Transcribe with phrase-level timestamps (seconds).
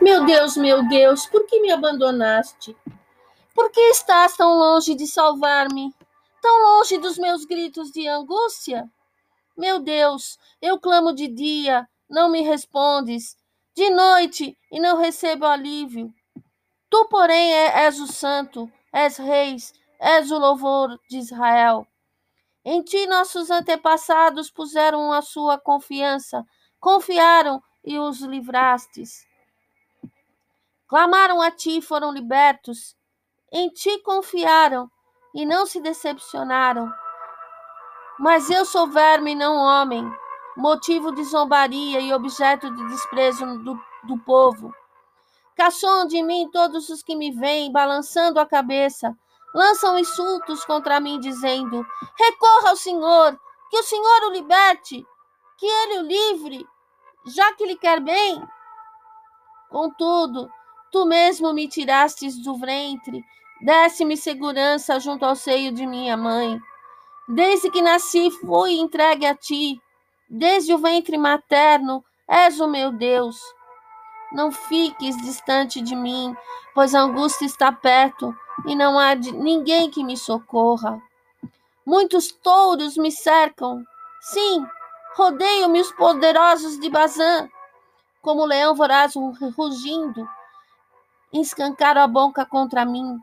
[0.00, 2.76] Meu Deus, meu Deus, por que me abandonaste?
[3.54, 5.94] Por que estás tão longe de salvar-me?
[6.40, 8.90] Tão longe dos meus gritos de angústia?
[9.56, 13.36] Meu Deus, eu clamo de dia, não me respondes,
[13.74, 16.12] de noite e não recebo alívio.
[16.90, 21.86] Tu, porém, é, és o santo, és reis, és o louvor de Israel.
[22.64, 26.44] Em ti nossos antepassados puseram a sua confiança,
[26.80, 29.26] confiaram e os livrastes.
[30.92, 32.94] Clamaram a ti e foram libertos.
[33.50, 34.90] Em ti confiaram
[35.34, 36.92] e não se decepcionaram.
[38.18, 40.04] Mas eu sou verme, não homem,
[40.54, 44.70] motivo de zombaria e objeto de desprezo do, do povo.
[45.56, 49.16] Caçam de mim todos os que me veem, balançando a cabeça,
[49.54, 51.86] lançam insultos contra mim, dizendo:
[52.18, 53.40] Recorra ao Senhor,
[53.70, 55.02] que o Senhor o liberte,
[55.56, 56.66] que ele o livre,
[57.28, 58.46] já que lhe quer bem.
[59.70, 60.50] Contudo,
[60.92, 63.24] tu mesmo me tirastes do ventre,
[63.62, 66.60] desse-me segurança junto ao seio de minha mãe.
[67.26, 69.80] Desde que nasci, fui entregue a ti.
[70.28, 73.40] Desde o ventre materno, és o meu Deus.
[74.32, 76.36] Não fiques distante de mim,
[76.74, 78.34] pois a angústia está perto
[78.66, 81.00] e não há ninguém que me socorra.
[81.86, 83.82] Muitos touros me cercam.
[84.20, 84.66] Sim,
[85.16, 87.48] rodeiam-me os poderosos de Bazã.
[88.20, 89.14] Como leão voraz
[89.56, 90.28] rugindo,
[91.40, 93.18] escancaram a boca contra mim.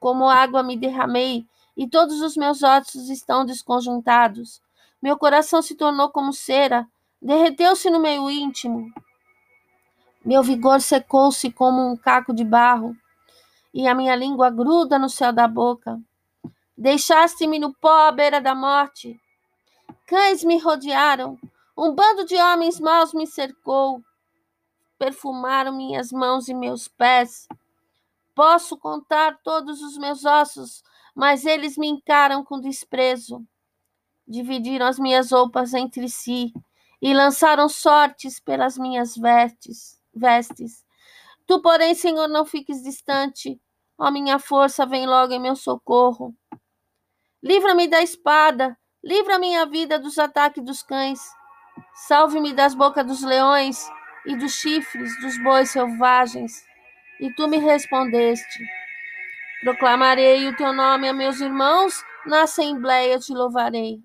[0.00, 1.46] Como água me derramei
[1.76, 4.60] e todos os meus ossos estão desconjuntados.
[5.00, 6.86] Meu coração se tornou como cera,
[7.20, 8.92] derreteu-se no meu íntimo.
[10.24, 12.96] Meu vigor secou-se como um caco de barro,
[13.74, 16.00] e a minha língua gruda no céu da boca.
[16.76, 19.20] Deixaste-me no pó à beira da morte.
[20.06, 21.38] Cães me rodearam,
[21.76, 24.02] um bando de homens maus me cercou.
[24.98, 27.48] Perfumaram minhas mãos e meus pés.
[28.34, 30.82] Posso contar todos os meus ossos,
[31.14, 33.44] mas eles me encaram com desprezo.
[34.26, 36.52] Dividiram as minhas roupas entre si
[37.00, 40.00] e lançaram sortes pelas minhas vestes.
[40.14, 40.84] vestes.
[41.46, 43.60] Tu, porém, Senhor, não fiques distante.
[43.98, 46.34] Ó minha força, vem logo em meu socorro.
[47.42, 51.20] Livra-me da espada, livra minha vida dos ataques dos cães.
[52.06, 53.84] Salve-me das bocas dos leões
[54.24, 56.64] e dos chifres dos bois selvagens.
[57.22, 58.66] E tu me respondeste.
[59.60, 64.00] Proclamarei o teu nome a meus irmãos, na assembleia te louvarei.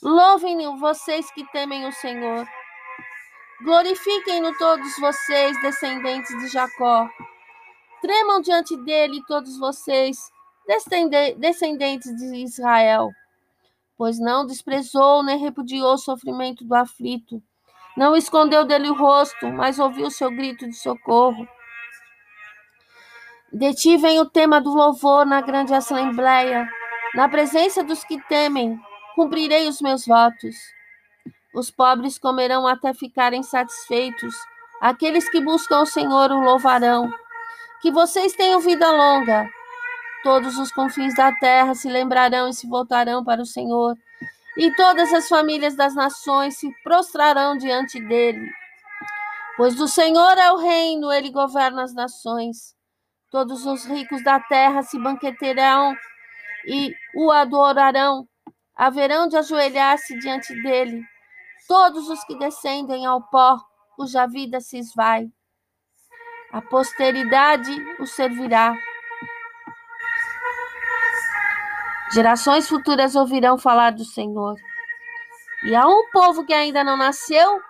[0.00, 2.46] Louvem-no vocês que temem o Senhor.
[3.64, 7.10] Glorifiquem-no todos vocês, descendentes de Jacó.
[8.00, 10.30] Tremam diante dele todos vocês,
[11.40, 13.10] descendentes de Israel.
[13.96, 17.42] Pois não desprezou nem repudiou o sofrimento do aflito.
[17.96, 21.57] Não escondeu dele o rosto, mas ouviu o seu grito de socorro.
[23.52, 26.68] De ti vem o tema do louvor na grande assembleia.
[27.14, 28.78] Na presença dos que temem,
[29.14, 30.54] cumprirei os meus votos.
[31.54, 34.34] Os pobres comerão até ficarem satisfeitos.
[34.82, 37.10] Aqueles que buscam o Senhor o louvarão.
[37.80, 39.48] Que vocês tenham vida longa.
[40.22, 43.96] Todos os confins da terra se lembrarão e se voltarão para o Senhor.
[44.58, 48.46] E todas as famílias das nações se prostrarão diante dele.
[49.56, 52.77] Pois do Senhor é o reino, ele governa as nações.
[53.30, 55.94] Todos os ricos da terra se banqueterão
[56.66, 58.26] e o adorarão.
[58.74, 61.02] Haverão de ajoelhar-se diante dele
[61.68, 63.58] todos os que descendem ao pó,
[63.94, 65.28] cuja vida se esvai.
[66.50, 68.74] A posteridade o servirá.
[72.12, 74.56] Gerações futuras ouvirão falar do Senhor.
[75.64, 77.60] E a um povo que ainda não nasceu,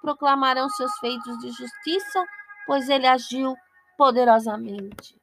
[0.00, 2.24] proclamarão seus feitos de justiça,
[2.66, 3.56] pois ele agiu
[4.00, 5.20] poderosamente.